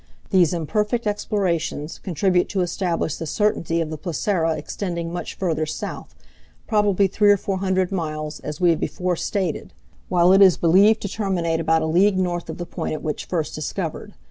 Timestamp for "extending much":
4.57-5.35